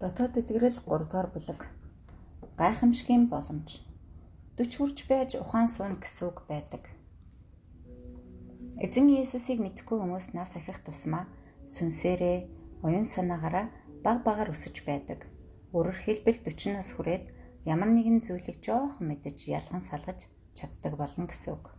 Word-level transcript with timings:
Дотоод 0.00 0.34
эдгэрэл 0.42 0.82
3 0.82 1.06
дугаар 1.06 1.28
бүлэг. 1.30 1.60
Гайхамшигын 2.58 3.30
боломж. 3.30 3.78
40 4.58 4.74
хүрч 4.74 4.98
байж 5.06 5.30
ухаан 5.38 5.70
суун 5.70 5.94
гэсэн 6.02 6.34
үг 6.34 6.38
байдаг. 6.50 6.82
Эзэн 8.82 9.06
Иесусыг 9.14 9.62
мэдхгүй 9.62 10.02
хүмүүс 10.02 10.34
нас 10.34 10.58
ахих 10.58 10.82
тусмаа 10.82 11.30
сүнсээрээ, 11.70 12.38
оюун 12.82 13.06
санаагаараа 13.06 13.70
баг 14.02 14.26
багаар 14.26 14.50
өсөж 14.50 14.82
байдаг. 14.82 15.30
Өөрөөр 15.70 15.98
хэлбэл 16.02 16.42
40 16.42 16.74
нас 16.74 16.90
хүрээд 16.98 17.24
ямар 17.62 17.90
нэгэн 17.94 18.18
зүйлийг 18.26 18.58
жоохон 18.66 19.14
мэдэж 19.14 19.46
ялган 19.46 19.78
салгаж 19.78 20.26
чаддаг 20.58 20.98
болно 20.98 21.30
гэсэн 21.30 21.54
үг. 21.54 21.70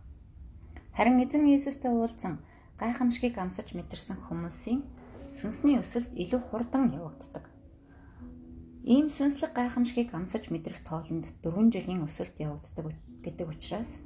Харин 0.96 1.20
эзэн 1.20 1.44
Иесустэй 1.52 1.92
уулзсан 1.92 2.40
гайхамшигыг 2.80 3.36
амсаж 3.36 3.76
мэдэрсэн 3.76 4.16
хүмүүсийн 4.24 4.80
сүнсний 5.28 5.76
өсөлт 5.76 6.16
илүү 6.16 6.40
хурдан 6.48 6.88
явагддаг. 6.96 7.55
Ийм 8.86 9.10
сүнслэг 9.10 9.50
гайхамшигыг 9.58 10.14
амсаж 10.14 10.46
мэдрэх 10.46 10.78
тоолонд 10.86 11.26
4 11.42 11.74
жилийн 11.74 12.06
өсөлт 12.06 12.38
явагддаг 12.38 12.94
гэдэг 13.18 13.46
учраас 13.50 13.98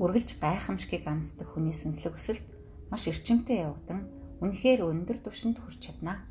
үргэлж 0.00 0.40
гайхамшигыг 0.40 1.04
амсдаг 1.04 1.44
хүний 1.52 1.76
сүнслэг 1.76 2.16
өсөлт 2.16 2.46
маш 2.88 3.02
эрчимтэй 3.12 3.68
явагдан 3.68 4.08
үнэхээр 4.40 4.88
өндөр 4.88 5.20
түвшинд 5.20 5.60
хүрч 5.60 5.80
чадна. 5.84 6.24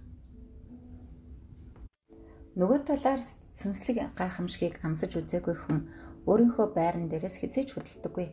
Нөгөө 2.57 2.79
талаар 2.89 3.21
сүнслэг 3.21 4.17
гайхамшигыг 4.17 4.81
амсаж 4.81 5.11
үзээгүй 5.21 5.53
хүн 5.53 5.85
өөрийнхөө 6.25 6.67
байран 6.73 7.05
дээрээс 7.05 7.37
хизээч 7.37 7.69
хөдөлдөггүй. 7.77 8.27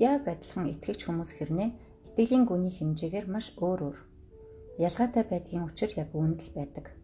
Яг 0.00 0.24
адилхан 0.24 0.72
итгэгч 0.72 1.00
хүмүүс 1.04 1.36
хэрнээ 1.36 1.68
итгэлийн 2.08 2.48
гүний 2.48 2.72
хэмжээгээр 2.72 3.28
маш 3.28 3.52
өөр 3.60 3.80
өөр. 3.92 3.98
Ялгаатай 4.80 5.24
байдгийн 5.28 5.68
учир 5.68 5.92
яг 6.00 6.16
үүнд 6.16 6.40
л 6.48 6.52
байдаг 6.56 6.96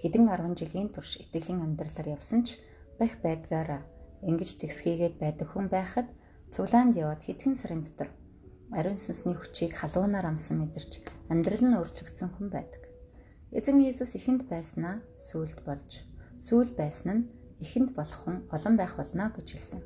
хэдэн 0.00 0.24
10 0.28 0.60
жилийн 0.60 0.88
турш 0.94 1.16
итгэлийн 1.22 1.64
амьдралаар 1.66 2.08
явсан 2.16 2.40
ч 2.46 2.48
бах 2.98 3.14
байдгаараа 3.24 3.82
ингэж 4.28 4.50
тэгсхийгээд 4.60 5.14
байдаг 5.22 5.48
хүн 5.50 5.66
байхад 5.72 6.08
цуглаанд 6.54 6.94
яваад 7.02 7.20
хэдхэн 7.24 7.54
сарын 7.58 7.82
дотор 7.84 8.08
ариун 8.78 8.98
сүнсний 8.98 9.36
хүчийг 9.38 9.72
халуунаар 9.76 10.26
амсан 10.28 10.56
мэдэрч 10.58 10.92
амьдрал 11.32 11.62
нь 11.66 11.76
өөрчлөгдсөн 11.78 12.30
хүн 12.34 12.48
байдаг. 12.50 12.82
Эзэн 13.58 13.78
Иесус 13.80 14.12
ихэнд 14.18 14.42
байснаа 14.50 14.96
сүулт 15.26 15.58
болж, 15.68 16.02
сүүл 16.46 16.70
байсан 16.80 17.08
нь 17.16 17.26
ихэнд 17.64 17.90
болох 17.94 18.20
хүн 18.22 18.36
олон 18.56 18.74
байх 18.76 18.92
болно 18.98 19.30
гэж 19.36 19.48
хэлсэн. 19.54 19.82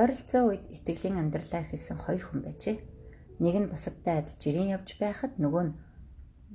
Ойролцоо 0.00 0.42
үед 0.48 0.64
итгэлийн 0.76 1.20
амьдралаа 1.20 1.60
эхэлсэн 1.64 1.98
хоёр 2.00 2.22
хүн 2.24 2.40
байжээ. 2.44 2.76
Нэг 3.44 3.54
нь 3.60 3.70
бусадтай 3.72 4.14
адил 4.20 4.40
жирийн 4.42 4.72
явж 4.76 4.88
байхад 5.00 5.32
нөгөө 5.42 5.64
нь 5.68 5.76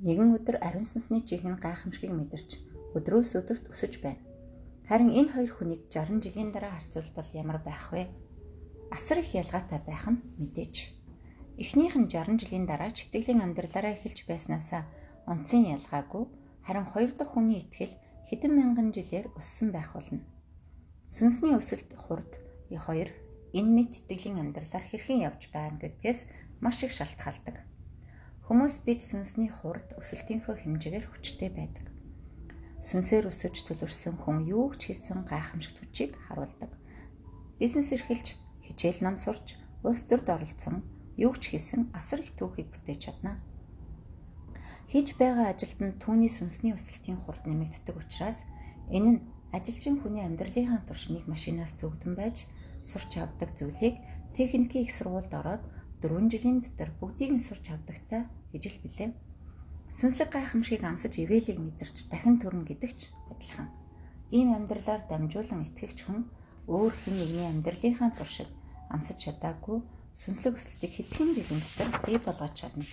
Нэгэн 0.02 0.34
өдөр 0.34 0.58
ариун 0.66 0.82
сүнсний 0.82 1.22
чихэн 1.22 1.62
гайхамшигыг 1.62 2.10
мэдэрч 2.10 2.50
өдрөөс 2.98 3.38
өдөрт 3.38 3.70
өсөж 3.70 4.02
байна. 4.02 4.18
Харин 4.90 5.14
энэ 5.14 5.30
хоёр 5.30 5.52
хүнийг 5.54 5.86
60 5.94 6.18
жилийн 6.26 6.50
дараа 6.50 6.74
харьцуулбал 6.74 7.30
ямар 7.38 7.62
байх 7.62 7.86
вэ? 7.94 8.10
Асар 8.90 9.22
их 9.22 9.30
ялгаатай 9.38 9.78
байх 9.86 10.04
нь 10.10 10.18
мэдээж. 10.42 10.74
Эхнийх 11.62 11.94
нь 11.94 12.10
60 12.10 12.34
жилийн 12.34 12.66
дараа 12.66 12.90
ч 12.90 13.06
итгэлийн 13.06 13.46
амьдралаараа 13.46 13.94
эхэлж 13.94 14.26
байснаасаа 14.26 14.82
онцгийн 15.30 15.70
ялгаагүй 15.78 16.24
харин 16.66 16.86
хоёр 16.90 17.10
дахь 17.14 17.32
хүний 17.38 17.62
итгэл 17.62 17.94
хэдэн 18.26 18.52
мянган 18.58 18.88
жилээр 18.90 19.30
өссөн 19.38 19.70
байх 19.70 19.94
болно. 19.94 20.26
Сүнсний 21.06 21.54
өсөлт 21.54 21.94
хурд 21.94 22.42
хоёр 22.74 23.10
энэ 23.54 23.70
мэд 23.70 23.90
итгэлийн 24.02 24.42
амьдралаар 24.42 24.82
хэрхэн 24.82 25.22
явж 25.28 25.42
байна 25.54 25.78
гэдгээс 25.78 26.20
маш 26.58 26.82
их 26.82 26.90
шалтгаалдаг. 26.90 27.71
Хүмүүс 28.46 28.74
бид 28.86 29.00
сүнсний 29.06 29.50
хурд 29.50 29.94
өсөлтийнхөө 30.00 30.54
хэмжээгээр 30.66 31.06
хүчтэй 31.08 31.50
байдаг. 31.54 31.86
Сүнсээр 32.82 33.30
өсөж 33.30 33.54
төлөвшсөн 33.62 34.18
хүн 34.18 34.42
юу 34.50 34.74
ч 34.74 34.90
хийсэн 34.90 35.22
гайхамшигт 35.30 35.78
хүчийг 35.78 36.18
харуулдаг. 36.26 36.70
Бизнес 37.62 37.94
эрхэлж, 37.94 38.34
хичээл 38.66 39.06
нам 39.06 39.14
сурч, 39.14 39.54
улс 39.86 40.02
төрд 40.10 40.26
оролцсон 40.34 40.82
юу 41.14 41.30
ч 41.38 41.54
хийсэн 41.54 41.94
асар 41.94 42.26
их 42.26 42.34
түүхийг 42.34 42.74
бүтээж 42.74 43.00
чадна. 43.06 43.38
Хийж 44.90 45.14
байгаа 45.14 45.54
ажилд 45.54 45.78
нь 45.78 45.98
түүний 46.02 46.30
сүнсний 46.32 46.74
өсөлтийн 46.74 47.22
хурд 47.22 47.46
нэмэгддэг 47.46 47.94
учраас 47.94 48.42
энэ 48.90 49.10
нь 49.14 49.22
ажилчин 49.56 50.02
хүний 50.02 50.24
амьдралынхаа 50.26 50.82
турш 50.82 51.14
нэг 51.14 51.24
машинаас 51.30 51.78
зөвгдөн 51.78 52.14
байж 52.18 52.50
сурч 52.82 53.12
авдаг 53.22 53.54
зүйлийг 53.54 53.96
техникийн 54.36 54.84
их 54.84 54.92
сургуульд 54.92 55.32
ороод 55.40 55.64
4 56.02 56.28
жилийн 56.32 56.58
дотор 56.60 56.90
бүгдийг 56.98 57.30
нь 57.34 57.44
сурч 57.46 57.70
авдагтай 57.70 58.26
ижил 58.56 58.76
билээ. 58.82 59.10
Сүнслэг 59.96 60.28
гайхамшигыг 60.34 60.82
амсаж 60.82 61.14
ивэлийг 61.22 61.58
мэдэрч 61.62 61.96
дахин 62.10 62.36
төрнө 62.42 62.66
гэдэгч 62.66 63.00
адилхан. 63.32 63.68
Ийм 64.34 64.48
амьдралаар 64.56 65.02
дамжуулан 65.06 65.62
итгэгч 65.68 65.98
хүн 66.02 66.26
өөр 66.66 66.92
хэн 67.00 67.14
нэгний 67.18 67.46
амьдралынхаа 67.52 68.10
туршид 68.16 68.50
амсаж 68.94 69.16
чадаагүй 69.24 69.78
сүнслэг 70.20 70.54
өсөлтийг 70.56 70.92
хэдхэн 70.94 71.30
жилийн 71.36 71.60
дотор 71.62 71.88
бий 72.04 72.18
болгож 72.18 72.52
чадна. 72.58 72.84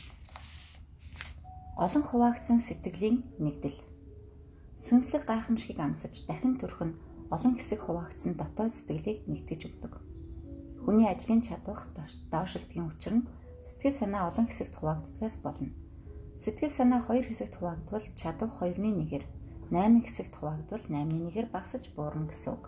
Олон 1.80 2.04
хуваагдсан 2.06 2.60
сэтгэлийн 2.60 3.18
нэгдэл. 3.44 3.80
Сүнслэг 4.76 5.24
гайхамшигыг 5.28 5.80
амсаж 5.80 6.14
дахин 6.28 6.60
төрөх 6.60 6.82
нь 6.88 7.00
олон 7.36 7.54
хэсэг 7.56 7.80
хуваагдсан 7.84 8.34
дотоод 8.36 8.72
сэтгэлийг 8.76 9.28
нэгтгэж 9.32 9.62
өгдөг. 9.68 9.94
Хүний 10.84 11.08
ажлын 11.10 11.42
чадвах 11.46 11.82
доошилтгийн 12.32 12.90
учир 12.92 13.14
нь 13.18 13.28
Сэтгэл 13.68 14.00
санаа 14.00 14.24
олон 14.30 14.48
хэсэгт 14.48 14.74
хуваагддгаас 14.78 15.36
болно. 15.44 15.70
Сэтгэл 16.44 16.74
санаа 16.78 17.02
хоёр 17.04 17.26
хэсэгт 17.28 17.56
хуваагдвал 17.60 18.06
чадвар 18.20 18.50
2-ны 18.50 18.90
1-ээр 19.04 19.24
8 19.68 20.06
хэсэгт 20.06 20.34
хуваагдвал 20.40 20.86
8-ны 20.88 21.28
1-ээр 21.28 21.48
багасж 21.52 21.84
буурна 21.92 22.32
гэсэн 22.32 22.52
үг. 22.56 22.64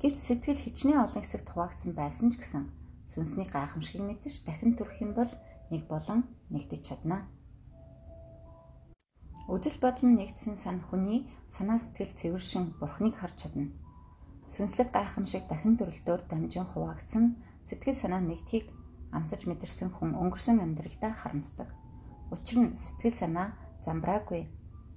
Гэвч 0.00 0.16
сэтгэл 0.20 0.64
хичнээн 0.64 1.02
олон 1.04 1.22
хэсэгт 1.24 1.48
хуваагдсан 1.48 1.92
байсан 1.96 2.28
ч 2.28 2.34
гэсэн 2.38 2.64
сүнсний 3.08 3.48
гайхамшигыг 3.48 4.04
мэдэж 4.04 4.34
дахин 4.44 4.76
төрөх 4.76 5.00
юм 5.00 5.12
бол 5.16 5.32
нэг 5.72 5.82
болон 5.88 6.20
нэгдэж 6.52 6.82
чадна. 6.84 7.24
Үзэл 9.48 9.80
бодол 9.80 10.12
нь 10.12 10.18
нэгдсэн 10.20 10.54
сан 10.60 10.84
хүний 10.84 11.24
санаа 11.48 11.80
сэтгэл 11.80 12.12
цэвэршин 12.20 12.76
бурхныг 12.76 13.16
харж 13.16 13.48
чадна. 13.48 13.72
Сүнслэг 14.52 14.88
гайхамшиг 14.96 15.44
дахин 15.48 15.76
төрөлтөөр 15.76 16.22
дамжин 16.24 16.66
хуваагдсан 16.68 17.24
сэтгэл 17.68 18.00
санаа 18.00 18.22
нэгдхийг 18.24 18.66
амсаж 19.16 19.44
мэдэрсэн 19.44 19.92
хүн 19.92 20.16
өнгөрсөн 20.16 20.64
амьдралдаа 20.64 21.12
харамсдаг. 21.12 21.68
Учир 22.32 22.58
нь 22.64 22.72
сэтгэл 22.72 23.16
санаа 23.20 23.48
замбраагүй 23.84 24.42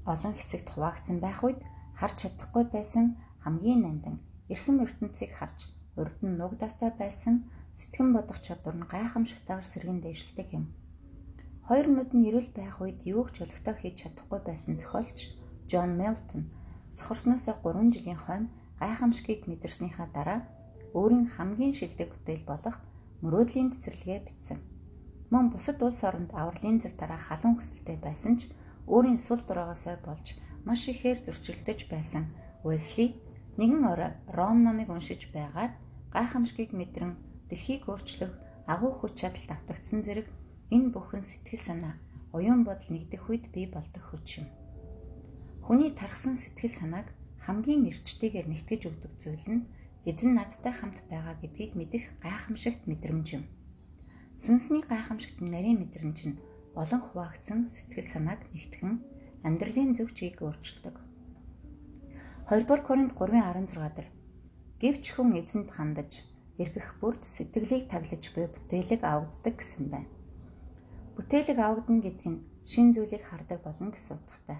олон 0.08 0.34
хэсэгт 0.36 0.68
хуваагдсан 0.72 1.18
байх 1.20 1.44
үед 1.44 1.60
харж 2.00 2.16
чадахгүй 2.24 2.64
байсан 2.76 3.06
хамгийн 3.44 3.84
нандин 3.84 4.16
эрхэм 4.54 4.78
ертөнцийг 4.86 5.32
харж 5.36 5.60
урд 6.00 6.18
нь 6.24 6.40
нугдаастай 6.40 6.92
байсан 6.96 7.36
сэтгэн 7.76 8.10
бодох 8.16 8.40
чадвар 8.46 8.76
нь 8.80 8.90
гайхамшигтайгаар 8.94 9.68
сэргэн 9.68 10.00
дээшилдэг 10.02 10.48
юм. 10.58 10.66
Хоёр 11.68 11.88
нүд 11.92 12.12
нь 12.16 12.26
ирүүл 12.28 12.50
байх 12.56 12.80
үед 12.80 13.00
юуг 13.04 13.36
ч 13.36 13.44
өлегтэй 13.44 13.76
хийж 13.78 13.96
чадахгүй 14.00 14.40
байсан 14.48 14.74
зохиолч 14.80 15.20
Джон 15.68 15.92
Мелтон 16.00 16.42
сохорсноос 16.98 17.46
3 17.52 17.92
жилийн 17.96 18.20
хойно 18.20 18.48
гайхамшигыг 18.82 19.46
мэдэрснийхаа 19.46 20.08
дараа 20.18 20.40
өөрийн 20.98 21.28
хамгийн 21.36 21.74
шилдэг 21.78 22.10
бүтээл 22.12 22.44
болох 22.52 22.78
мөрөөдлийн 23.24 23.70
цэцэрлэгээ 23.74 24.20
бичсэн. 24.26 24.60
Мөн 25.32 25.46
бусад 25.54 25.80
улс 25.86 26.02
оронд 26.04 26.32
авралын 26.42 26.82
зэр 26.82 26.94
дараа 26.98 27.20
халуун 27.22 27.56
хүсэлтэй 27.62 27.98
байсан 28.02 28.34
ч 28.40 28.42
өөрийн 28.94 29.20
сул 29.22 29.42
дураагаасаа 29.46 29.96
болж 30.04 30.36
маш 30.68 30.82
ихээр 30.92 31.20
зөрчилдөж 31.26 31.80
байсан 31.94 32.24
Уэсли 32.66 33.08
нэгэн 33.60 33.84
орой 33.92 34.12
Ром 34.38 34.58
номыг 34.66 34.90
уншиж 34.90 35.22
байгаад 35.36 35.74
гайхамшигыг 36.16 36.74
мэдрэн 36.74 37.14
дэлхийг 37.50 37.88
өөрчлөх 37.88 38.34
агуу 38.74 38.92
хүч 38.98 39.14
чадалд 39.22 39.50
автагдсан 39.56 40.02
зэрэг 40.06 40.28
энэ 40.76 40.92
бүхэн 40.94 41.24
сэтгэл 41.24 41.64
санаа 41.68 41.96
уян 42.36 42.62
бодол 42.68 42.90
нэгдэх 42.92 43.24
үед 43.30 43.46
бий 43.54 43.68
болдог 43.70 44.04
хүч 44.08 44.28
юм. 44.42 44.48
Хүний 45.66 45.92
тархсан 45.94 46.36
сэтгэл 46.36 46.74
санааг 46.80 47.08
хамгийн 47.46 47.90
эрчтэйгээр 47.90 48.48
нэгтгэж 48.50 48.82
өгдөг 48.90 49.12
зүйл 49.18 49.48
нь 49.50 49.66
эзэн 50.06 50.38
надтай 50.38 50.74
хамт 50.78 51.02
байгаа 51.10 51.36
гэдгийг 51.42 51.74
мэдэх 51.74 52.04
гайхамшигт 52.22 52.86
мэдрэмж 52.86 53.28
юм. 53.38 53.44
Сүнсний 54.38 54.86
гайхамшигт 54.86 55.42
нарийн 55.42 55.82
мэдрэмж 55.82 56.20
нь 56.30 56.42
олон 56.78 57.02
хуваагдсан 57.04 57.66
сэтгэл 57.66 58.08
санааг 58.14 58.42
нэгтгэн 58.54 58.96
амьдралын 59.48 59.92
зөв 59.98 60.10
чигийг 60.14 60.40
өөрчилдөг. 60.46 60.96
2 62.50 62.62
дугаар 62.62 62.82
Коринт 62.86 63.14
3:16 63.18 63.90
дээр 63.96 64.10
гэвч 64.82 65.06
хүн 65.14 65.30
эзэнд 65.42 65.70
хандаж 65.74 66.12
эргэх 66.62 66.88
бүрд 67.02 67.22
сэтгэлийг 67.26 67.90
таглаж 67.90 68.24
буй 68.34 68.46
бүтээлэг 68.54 69.02
авагддаг 69.02 69.56
гэсэн 69.58 69.86
байна. 69.90 70.10
Бүтээлэг 71.18 71.58
авагдана 71.58 72.02
гэдэг 72.06 72.28
нь 72.30 72.44
шин 72.70 72.94
зүйлийг 72.94 73.24
хардаг 73.26 73.60
болно 73.66 73.90
гэсэн 73.94 74.14
утгатай. 74.18 74.60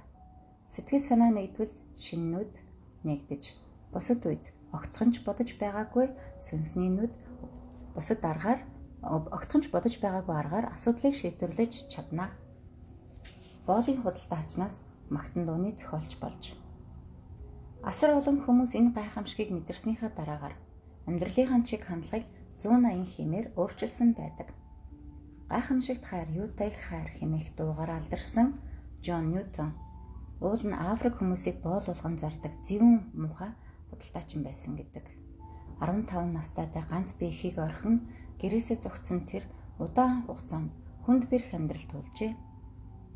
Сэтгэл 0.74 1.04
санаа 1.10 1.32
нэгдвэл 1.34 1.74
шиннүүд 2.06 2.54
нэгдэж 3.08 3.44
бусад 3.94 4.22
үед 4.30 4.46
огтхонч 4.78 5.24
бодож 5.26 5.50
байгаагүй 5.62 6.08
сүнсний 6.40 6.90
нүд 6.94 7.14
бусад 7.96 8.22
аргаар 8.32 8.60
огтхонч 9.36 9.66
бодож 9.74 9.96
байгаагүй 10.04 10.36
аргаар 10.38 10.66
асуудлыг 10.76 11.16
шийдвэрлэж 11.18 11.74
чадна. 11.92 12.32
Боолын 13.68 14.00
худалдаачнаас 14.02 14.76
магтан 15.10 15.44
дууны 15.46 15.72
зохиолч 15.76 16.14
болж. 16.24 16.44
Асар 17.84 18.14
олон 18.20 18.38
хүмүүс 18.46 18.78
энэ 18.80 18.94
гайхамшигыг 18.98 19.50
мэдэрснийхаа 19.54 20.12
дараагаар 20.14 20.56
амьдралынхаа 21.10 21.62
чиг 21.66 21.82
хандлагыг 21.90 22.26
180 22.62 23.10
хэмээр 23.14 23.46
өөрчилсөн 23.58 24.10
байдаг. 24.14 24.54
Гайхамшигт 25.50 26.06
хайр, 26.06 26.30
юутайг 26.30 26.76
хайр 26.78 27.10
хэмээх 27.18 27.58
дуугаар 27.58 27.92
алдарсан 27.98 28.48
Джон 29.02 29.34
Ньютон 29.34 29.74
уул 30.42 30.64
нь 30.66 30.74
Африк 30.74 31.16
хүмүүсийг 31.22 31.62
боол 31.62 31.86
болгон 31.86 32.16
зардаг 32.18 32.54
зөвүүн 32.66 33.14
муха 33.14 33.54
худалдаачин 33.94 34.42
байсан 34.42 34.74
гэдэг. 34.74 35.06
15 35.78 36.34
настайдаа 36.38 36.84
ганц 36.90 37.14
би 37.14 37.30
ихийг 37.30 37.58
орхин 37.62 38.10
гэрээсээ 38.42 38.78
зогтсон 38.82 39.20
тэр 39.30 39.46
удаан 39.78 40.26
хугацаанд 40.26 40.74
хүнд 41.06 41.24
бэрх 41.30 41.54
амьдрал 41.54 41.86
туулжээ. 41.90 42.34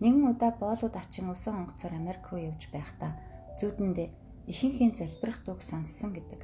Нэгэн 0.01 0.23
удаа 0.29 0.51
боолууд 0.61 0.95
ачин 1.01 1.33
өсөн 1.33 1.65
онгоцоор 1.65 1.93
Америк 1.97 2.29
руу 2.29 2.41
явж 2.49 2.61
байхдаа 2.69 3.17
зүудэндээ 3.57 4.07
ихэнхийн 4.51 4.93
залбирах 4.93 5.41
дууг 5.41 5.61
сонссон 5.65 6.13
гэдэг. 6.13 6.41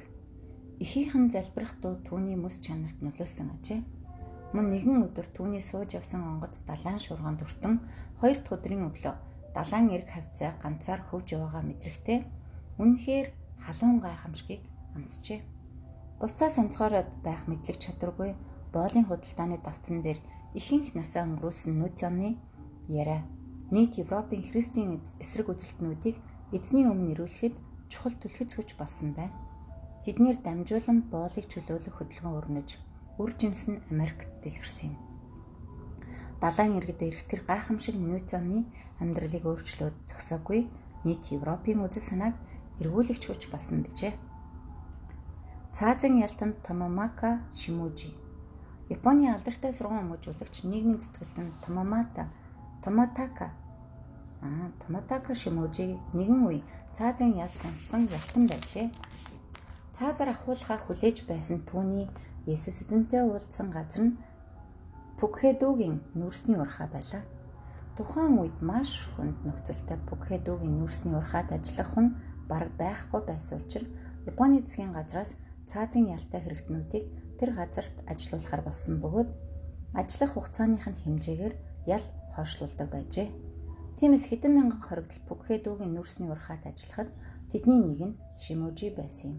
Ихийнхэн 0.82 1.30
залбирах 1.30 1.78
дуу 1.78 1.94
түүний 2.06 2.34
мэс 2.34 2.58
чанарт 2.58 2.98
нөлөөлсөн 3.02 3.48
ажээ. 3.54 3.80
Мөн 4.54 4.66
нэгэн 4.72 4.98
өдөр 5.06 5.26
түүний 5.30 5.62
сууж 5.62 5.94
явсан 5.94 6.26
онгоц 6.26 6.66
далайн 6.66 6.98
шуурганд 6.98 7.46
өртөн 7.46 7.74
хоёр 8.18 8.38
дахь 8.42 8.54
өдрийн 8.56 8.86
өглөө 8.90 9.14
далайн 9.56 9.88
эрг 9.96 10.08
хавцаа 10.12 10.50
ганцаар 10.62 11.00
хөвж 11.08 11.26
яваагаа 11.36 11.62
мэдрэхтэй 11.66 12.18
үнэхээр 12.82 13.28
халуун 13.64 13.98
гайхамшигыг 14.04 14.62
амсжээ. 14.96 15.40
Буцаа 16.20 16.50
сонцгороод 16.52 17.08
байх 17.26 17.42
мэдлэг 17.50 17.76
чадваргүй 17.82 18.30
боолын 18.74 19.06
худалдааны 19.06 19.58
давцан 19.62 19.98
дээр 20.02 20.18
ихэнх 20.58 20.94
насаа 20.98 21.22
өнгөрүүлсэн 21.26 21.74
Ньютоны 21.78 22.30
яриа 22.88 23.20
нийт 23.74 23.92
Европын 24.04 24.42
христийн 24.48 25.00
эсрэг 25.22 25.48
үзэлтнүүдийг 25.52 26.16
эзний 26.56 26.86
өмнө 26.92 27.12
ирүүлэхэд 27.12 27.54
чухал 27.90 28.16
түлхэц 28.18 28.50
хүч 28.54 28.70
болсон 28.80 29.12
байна. 29.18 29.36
Тэднэр 30.04 30.36
дамжуулан 30.42 30.98
боолыг 31.12 31.46
чөлөөлөх 31.52 31.96
хөдөлгөөн 31.96 32.38
өрнөж 32.40 32.68
үр 33.20 33.30
жимс 33.38 33.62
нь 33.70 33.82
Америкт 33.92 34.28
дэлгэрсэн 34.42 34.92
юм. 34.92 35.11
Далайн 36.42 36.78
иргэд 36.78 37.00
ирэх 37.02 37.22
тэр 37.30 37.40
гайхамшиг 37.48 37.96
Ньютоны 37.98 38.66
амьдралыг 39.02 39.44
өөрчлөөд 39.46 39.96
зогсоогүй 40.10 40.60
нийт 41.04 41.22
Европын 41.36 41.84
үзэл 41.86 42.08
санааг 42.08 42.34
эргүүлэгч 42.80 43.22
хүч 43.26 43.42
болсон 43.52 43.82
bijээ. 43.84 44.12
Цаазын 45.76 46.20
ялтанд 46.26 46.60
Томомака 46.66 47.30
Шимужи 47.56 48.10
Японы 48.92 49.24
алдартай 49.32 49.72
сургууль 49.72 50.04
хүмүүжүүлэгч 50.04 50.56
нийгмийн 50.70 51.00
зэтгэлтэн 51.00 51.48
Томомата 51.64 52.24
Томотака 52.84 53.48
аа 54.44 54.68
Томотака 54.82 55.32
Шимужи 55.40 55.96
нэгэн 56.16 56.40
үе 56.48 56.60
цаазын 56.96 57.32
ял 57.44 57.52
сонссон 57.60 58.02
ялтан 58.18 58.44
байжээ. 58.50 58.86
Цаазаар 59.96 60.30
ахуулахаа 60.34 60.78
хүлээж 60.82 61.16
байсан 61.30 61.58
түүний 61.68 62.06
Есүс 62.52 62.76
эзэнтэй 62.82 63.22
уулзсан 63.24 63.68
газар 63.76 64.02
нь 64.06 64.18
Пүкхэдүгийн 65.22 66.02
нүрсний 66.18 66.58
урхаа 66.58 66.90
байлаа. 66.90 67.22
Тухайн 67.94 68.42
үед 68.42 68.58
маш 68.58 69.06
хүнд 69.14 69.38
нөхцөлтэй 69.46 69.98
Пүкхэдүгийн 70.10 70.82
нүрсний 70.82 71.14
урхаад 71.14 71.54
ажиллах 71.54 71.90
хүн 71.94 72.08
бараг 72.50 72.74
байхгүй 72.74 73.22
байсан 73.30 73.62
учраас 73.62 73.86
Японы 74.26 74.58
засгийн 74.58 74.90
газраас 74.90 75.38
цаазын 75.70 76.10
ялтай 76.16 76.42
хэрэгтнүүдийг 76.42 77.04
тэр 77.38 77.50
газарт 77.54 77.96
ажилуулахар 78.10 78.62
болсон 78.66 78.98
бөгөөд 78.98 79.30
ажиллах 80.00 80.32
хугацааных 80.34 80.90
нь 80.90 81.00
хэмжээгээр 81.02 81.54
ял 81.86 82.06
хойшлуулдаг 82.34 82.88
байжээ. 82.90 83.28
Тиймээс 84.02 84.26
хэдэн 84.26 84.52
мянган 84.58 84.82
хоригдол 84.82 85.22
Пүкхэдүгийн 85.30 85.94
нүрсний 85.94 86.34
урхаад 86.34 86.66
ажиллахад 86.66 87.14
тэдний 87.46 87.78
нэг 87.78 88.00
нь 88.10 88.18
Шимужи 88.42 88.90
байсан 88.90 89.38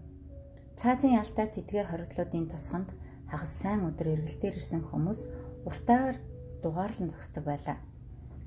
Цаазын 0.80 1.20
ялтай 1.20 1.46
тэдгээр 1.52 1.92
хоригдлуудын 1.92 2.48
тосгонд 2.48 2.96
хагас 3.30 3.52
сайн 3.60 3.84
өдөр 3.88 4.08
эргэлтээр 4.14 4.58
ирсэн 4.58 4.82
хүмүүс 4.88 5.20
уртаар 5.68 6.16
дугаарлан 6.62 7.08
зогсдог 7.10 7.44
байлаа. 7.44 7.78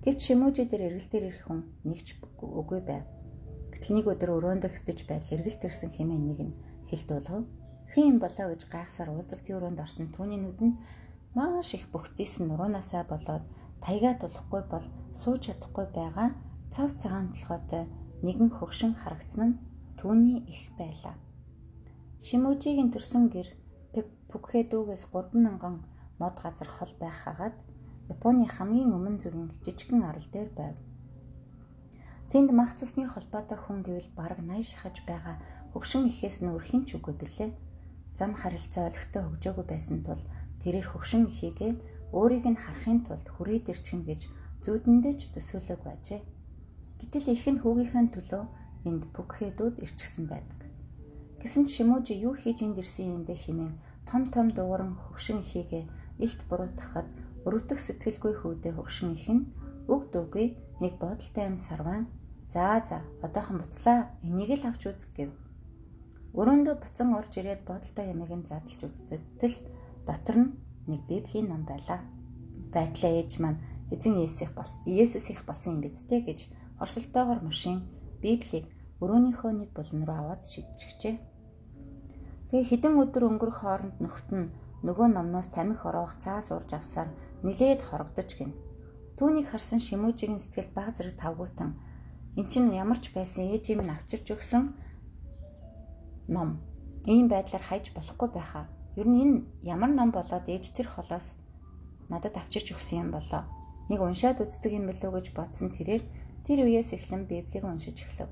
Гэвч 0.03 0.19
Шимужи 0.23 0.63
дээр 0.65 0.93
эргэлтээр 0.93 1.27
ирэх 1.29 1.43
хүн 1.45 1.61
нэгч 1.89 2.07
үгүй 2.41 2.81
байв. 2.85 3.05
Гэтэл 3.73 3.93
нэг 3.97 4.05
өдөр 4.13 4.29
өрөөндөө 4.37 4.71
хөвтөж 4.71 4.99
байдал 5.09 5.35
эргэлт 5.35 5.67
ирсэн 5.67 5.89
хэмээн 5.93 6.23
нэг 6.29 6.39
нь 6.47 6.57
хэлт 6.89 7.09
болгов. 7.11 7.43
Хин 7.93 8.15
болоо 8.23 8.47
гэж 8.53 8.61
гайхсаар 8.73 9.09
уулзалтын 9.11 9.57
өрөөнд 9.57 9.83
орсон 9.85 10.07
түүний 10.15 10.39
нүдэнд 10.41 10.75
маш 11.37 11.69
их 11.77 11.85
бөхтийсэн 11.93 12.47
нуруунасаа 12.47 13.03
болоод 13.09 13.43
таягаа 13.83 14.15
тулахгүй 14.21 14.61
бол 14.71 14.85
сууж 15.21 15.41
чадахгүй 15.45 15.85
байгаа 15.97 16.29
цав 16.73 16.89
цагаан 17.01 17.33
толгойтой 17.33 17.83
нэгэн 18.25 18.49
хөгшин 18.57 18.93
харагдсан 19.01 19.49
нь 19.49 19.59
түүний 19.99 20.37
их 20.53 20.61
байлаа. 20.79 21.15
Шимүжигийн 22.25 22.89
төрсөн 22.93 23.29
гэр 23.33 23.47
Пүкхэдүгээс 24.27 25.03
3000 25.13 25.96
мод 26.19 26.35
газар 26.43 26.69
хол 26.75 26.93
байх 27.01 27.17
хагаад 27.23 27.55
Японы 28.15 28.47
хамгийн 28.47 28.95
өмнө 28.97 29.19
зүгийн 29.21 29.51
жижигхэн 29.65 30.01
арал 30.09 30.27
дээр 30.31 30.49
байв. 30.59 30.75
Тэнд 32.31 32.49
мах 32.59 32.71
цусны 32.79 33.03
холбоотой 33.09 33.59
хүн 33.61 33.79
гэвэл 33.87 34.09
бараг 34.19 34.39
80 34.39 34.71
шахаж 34.71 34.95
байгаа 35.09 35.35
хөгшин 35.71 36.03
ихээс 36.11 36.37
нь 36.43 36.51
өрхийн 36.55 36.83
ч 36.87 36.89
үгүй 36.97 37.15
билээ 37.19 37.49
зам 38.17 38.31
харилцаа 38.41 38.83
олигтой 38.89 39.23
хөгжөөгүй 39.23 39.65
байсан 39.69 39.97
тул 40.07 40.21
тэрээр 40.61 40.87
хөгшин 40.89 41.23
ихийгээ 41.31 41.71
өөрийг 42.17 42.45
нь 42.51 42.61
харахын 42.63 42.99
тулд 43.03 43.27
хүрээд 43.31 43.71
ирчихнэ 43.71 44.07
гэж 44.09 44.21
зүудэндээ 44.63 45.13
ч 45.19 45.21
төсөөлөг 45.33 45.79
байжээ. 45.83 46.21
Гэтэл 46.99 47.27
их 47.35 47.43
нь 47.51 47.61
хүүгийнхээ 47.61 48.05
төлөө 48.15 48.43
энд 48.87 49.03
бүкхэдүүд 49.15 49.75
ирчихсэн 49.85 50.25
байдаг. 50.31 50.59
Гэсэн 51.47 51.63
ч 51.63 51.79
Шимужи 51.79 52.11
юу 52.27 52.35
хийж 52.35 52.59
энд 52.67 52.75
ирсэн 52.83 53.07
юм 53.15 53.23
бэ 53.23 53.35
хэмээн 53.39 53.79
том 54.09 54.23
том 54.33 54.47
дууран 54.51 54.99
хөгшин 54.99 55.39
ихийгээ 55.39 55.83
илт 56.25 56.39
буруутгахад 56.49 57.07
өрөвдөх 57.47 57.79
сэтгэлгүй 57.79 58.33
хүүдээ 58.35 58.73
хөгшин 58.75 59.15
их 59.15 59.27
нь 59.31 59.47
үг 59.87 60.01
дүүгээ 60.11 60.47
нэг 60.83 60.93
бодолтой 60.99 61.43
юм 61.47 61.55
сарван 61.55 62.03
за 62.51 62.83
за 62.89 62.99
одоохон 63.23 63.63
буцлаа 63.63 63.99
энийг 64.27 64.51
л 64.59 64.67
авч 64.67 64.91
үзг 64.91 65.09
гэв. 65.15 65.31
Өрөөндөө 66.39 66.75
буцан 66.83 67.09
орж 67.15 67.31
ирээд 67.39 67.63
бодолтой 67.63 68.05
ямиг 68.11 68.31
нь 68.35 68.47
задлж 68.51 68.79
үзэтэл 68.83 69.55
дотор 70.03 70.37
нь 70.43 70.51
нэг 70.91 71.01
библийн 71.07 71.47
ном 71.47 71.63
байлаа. 71.63 72.03
Байтлаа 72.75 73.11
ээж 73.23 73.31
маань 73.39 73.63
эзэн 73.95 74.19
Есүс 74.19 74.51
бас 74.51 74.83
Есүс 74.83 75.31
их 75.31 75.47
болсон 75.47 75.79
юм 75.79 75.81
биз 75.87 76.03
дээ 76.11 76.27
гэж 76.27 76.39
оршилтойгоор 76.83 77.39
мушин 77.47 77.87
Библийг 78.19 78.67
өрөөнийхөө 78.99 79.51
нэг 79.55 79.69
булан 79.71 80.03
руу 80.03 80.17
аваад 80.19 80.43
шидчихжээ. 80.43 81.36
Тэгээ 82.47 82.69
хэдэн 82.69 82.93
өдөр 83.03 83.23
өнгөрөх 83.27 83.59
хооронд 83.59 83.95
нөхд 83.99 84.27
нь 84.31 84.51
нөгөө 84.87 85.07
номноос 85.11 85.51
тамхи 85.51 85.83
ороох 85.83 86.15
цаас 86.23 86.47
урж 86.55 86.69
авсаар 86.79 87.11
нилээд 87.43 87.83
хорогдож 87.83 88.29
гин. 88.39 88.55
Түүнийг 89.19 89.51
харсан 89.51 89.83
Шимүүжигийн 89.83 90.39
сэтгэл 90.39 90.71
баг 90.71 90.95
зэрэг 90.95 91.19
тавгуутан 91.19 91.75
эн 92.39 92.45
чинь 92.47 92.71
ямар 92.71 92.99
ч 93.03 93.11
байсан 93.11 93.51
ээжийн 93.51 93.83
минь 93.83 93.91
авчирч 93.91 94.31
өгсөн 94.31 94.63
ном. 96.31 96.49
Ийм 97.03 97.27
байдлаар 97.27 97.63
хайж 97.67 97.91
болохгүй 97.91 98.29
байхаа. 98.31 98.65
Ер 98.95 99.07
нь 99.11 99.19
энэ 99.23 99.35
ямар 99.75 99.91
ном 99.91 100.15
болоод 100.15 100.45
ээж 100.47 100.71
тэр 100.71 100.87
холоос 100.87 101.35
надад 102.07 102.39
авчирч 102.39 102.71
өгсөн 102.71 102.97
юм 103.03 103.09
болоо. 103.11 103.43
Нэг 103.89 103.99
уншаад 103.99 104.39
үздэг 104.39 104.71
юм 104.79 104.87
уу 104.87 105.11
гэж 105.15 105.35
бодсон 105.35 105.67
тэрээр 105.75 106.03
тэр 106.47 106.59
үеэс 106.63 106.95
эхлэн 106.95 107.27
Библийг 107.27 107.63
уншиж 107.67 108.07
эхлэв. 108.07 108.31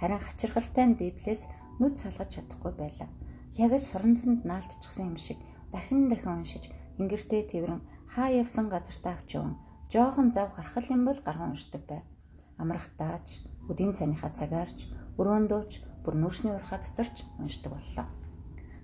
Харин 0.00 0.18
хачирхалтай 0.18 0.84
нь 0.86 0.98
Библиэс 0.98 1.46
нүд 1.78 1.94
салгаж 2.02 2.30
чадахгүй 2.34 2.72
байлаа. 2.74 3.10
Яг 3.54 3.72
л 3.72 3.84
соронзонд 3.90 4.42
наалтчихсан 4.44 5.14
юм 5.14 5.16
шиг 5.16 5.38
дахин 5.72 6.08
дахин 6.10 6.42
уншиж 6.42 6.64
ингэртэй 7.00 7.42
тэрэн 7.46 7.80
хаа 8.12 8.28
явсан 8.42 8.66
газартаа 8.68 9.14
авч 9.14 9.28
яван 9.38 9.54
жоохон 9.92 10.28
зав 10.34 10.48
гарах 10.56 10.90
юм 10.90 11.02
бол 11.06 11.20
гарган 11.26 11.50
уншдаг 11.54 11.82
байв. 11.86 12.04
Амрахтаач, 12.58 13.28
өдийн 13.70 13.92
цайныхаа 13.96 14.32
цагаарч, 14.38 14.78
өрөөндөөч 15.20 15.70
бүр 16.04 16.14
нүрсний 16.20 16.54
урхаа 16.56 16.78
доторч 16.80 17.16
уншдаг 17.40 17.72
боллоо. 17.72 18.06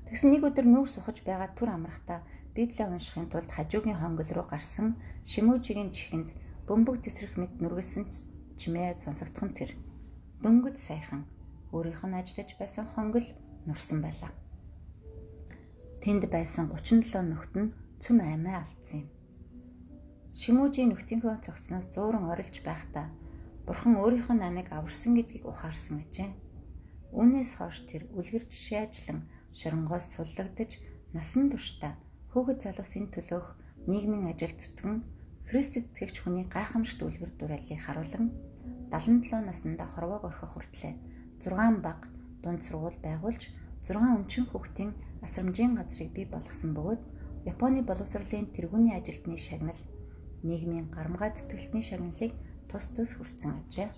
Тэгсэн 0.07 0.29
нэг 0.33 0.43
өдөр 0.49 0.67
нүүрс 0.69 1.01
ухаж 1.01 1.19
байгаа 1.25 1.51
түр 1.57 1.71
амрахтаа 1.73 2.21
Библийг 2.57 2.89
уншихын 2.93 3.33
тулд 3.33 3.49
хажуугийн 3.49 3.97
хонгол 3.97 4.29
руу 4.37 4.45
гарсан 4.45 5.01
Шимүүжигийн 5.25 5.89
чихэнд 5.97 6.29
бөмбөг 6.69 7.01
тесрэх 7.01 7.41
мэт 7.41 7.57
нүргэлсэн 7.65 8.05
чимээ 8.61 9.01
сонсогдох 9.01 9.45
нь 9.49 9.57
тэр. 9.57 9.71
Дөнгөж 10.45 10.77
сайхан 10.77 11.25
өөрийнх 11.73 12.05
нь 12.05 12.19
ажиллаж 12.21 12.51
байсан 12.61 12.85
хонгол 12.85 13.27
нурсан 13.65 14.05
байлаа. 14.05 14.33
Тэнд 16.03 16.27
байсан 16.35 16.67
37 16.75 17.31
нөхд 17.31 17.55
нь 17.63 17.71
цөм 18.03 18.19
аймаа 18.27 18.67
алдсан 18.67 19.07
юм. 19.07 19.09
Шимүүжийн 20.35 20.91
нөхдийнхөө 20.91 21.35
цогцноос 21.47 21.87
зууран 21.95 22.27
орилж 22.27 22.59
байхдаа 22.67 23.07
бурхан 23.67 23.95
өөрийнх 24.03 24.29
нь 24.35 24.43
амийг 24.43 24.69
аварсан 24.75 25.15
гэдгийг 25.15 25.47
ухаарсан 25.47 26.03
гэжээ. 26.03 26.31
Үүнээс 27.15 27.51
хойш 27.55 27.87
тэр 27.87 28.03
үлгэр 28.19 28.45
жишээ 28.51 28.81
ажиллан 28.83 29.21
шоронгоос 29.55 30.05
суллагдаж 30.11 30.71
насан 31.15 31.47
туршдаа 31.55 31.93
хүүхэд 32.35 32.59
залуусын 32.65 33.07
төлөөх 33.15 33.47
нийгмийн 33.87 34.27
ажил 34.33 34.55
зүтгэн 34.59 35.07
Христэд 35.47 35.87
итгэгч 35.93 36.17
хүний 36.19 36.47
гайхамшигт 36.51 37.07
үлгэр 37.07 37.31
дуурайлыг 37.39 37.79
харуулan 37.79 38.27
77 38.91 39.39
наснда 39.47 39.87
хорвоог 39.87 40.27
орхих 40.27 40.51
хүртлээр 40.51 40.97
6 41.39 41.79
баг 41.87 42.11
дунд 42.43 42.61
сургууль 42.67 42.99
байгуулж 43.07 43.43
6 43.87 44.03
өнчин 44.19 44.45
хүүхдийн 44.51 44.91
асрамжийн 45.27 45.73
газрыг 45.79 46.11
бий 46.17 46.27
болгосон 46.27 46.71
бөгөөд 46.77 47.03
Японы 47.53 47.83
боловсролын 47.83 48.55
тэргүүний 48.55 48.95
ажилтны 48.99 49.37
шагнал 49.39 49.81
нийгмийн 50.47 50.87
гарамгаа 50.95 51.31
зүтгэлтний 51.35 51.83
шагналыг 51.83 52.33
тус 52.71 52.85
тус 52.95 53.11
хүртсэн 53.15 53.53
ажээ. 53.63 53.91